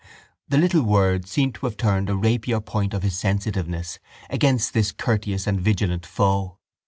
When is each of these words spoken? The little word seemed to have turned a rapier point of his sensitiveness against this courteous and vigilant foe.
The 0.47 0.57
little 0.57 0.81
word 0.81 1.27
seemed 1.27 1.53
to 1.53 1.67
have 1.67 1.77
turned 1.77 2.09
a 2.09 2.15
rapier 2.15 2.59
point 2.59 2.95
of 2.95 3.03
his 3.03 3.15
sensitiveness 3.15 3.99
against 4.31 4.73
this 4.73 4.91
courteous 4.91 5.45
and 5.45 5.61
vigilant 5.61 6.07
foe. 6.07 6.57